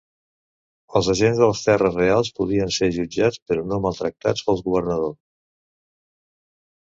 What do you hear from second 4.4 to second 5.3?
pel governador.